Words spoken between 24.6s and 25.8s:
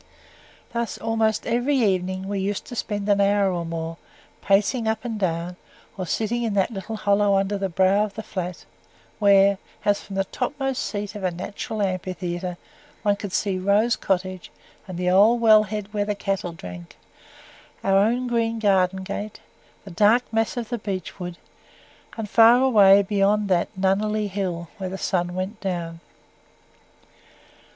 where the sun went